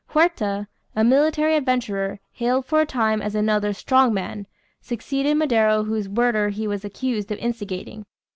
[0.15, 4.47] Huerta, a military adventurer, hailed for a time as another "strong man,"
[4.81, 8.07] succeeded Madero whose murder he was accused of instigating.